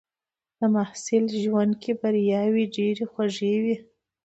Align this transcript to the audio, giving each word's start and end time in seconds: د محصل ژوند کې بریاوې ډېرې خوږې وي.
د 0.59 0.59
محصل 0.75 1.23
ژوند 1.41 1.73
کې 1.81 1.91
بریاوې 2.01 2.63
ډېرې 2.75 3.05
خوږې 3.11 3.55
وي. 3.63 3.75